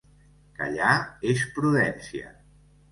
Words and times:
Callar 0.61 0.95
és 1.35 1.47
prudència. 1.59 2.37